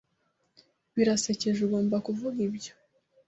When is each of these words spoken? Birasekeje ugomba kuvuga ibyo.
Birasekeje 0.95 1.59
ugomba 1.63 1.95
kuvuga 2.05 2.37
ibyo. 2.47 2.73